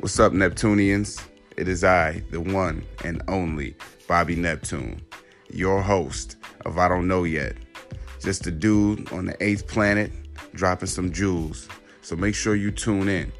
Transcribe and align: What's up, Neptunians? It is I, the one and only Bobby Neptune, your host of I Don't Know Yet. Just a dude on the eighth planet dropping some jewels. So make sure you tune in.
What's 0.00 0.20
up, 0.20 0.32
Neptunians? 0.32 1.20
It 1.56 1.66
is 1.66 1.82
I, 1.82 2.22
the 2.30 2.40
one 2.40 2.84
and 3.04 3.20
only 3.26 3.74
Bobby 4.06 4.36
Neptune, 4.36 5.02
your 5.50 5.82
host 5.82 6.36
of 6.64 6.78
I 6.78 6.86
Don't 6.86 7.08
Know 7.08 7.24
Yet. 7.24 7.56
Just 8.20 8.46
a 8.46 8.52
dude 8.52 9.12
on 9.12 9.24
the 9.24 9.36
eighth 9.42 9.66
planet 9.66 10.12
dropping 10.54 10.86
some 10.86 11.10
jewels. 11.10 11.68
So 12.02 12.14
make 12.14 12.36
sure 12.36 12.54
you 12.54 12.70
tune 12.70 13.08
in. 13.08 13.32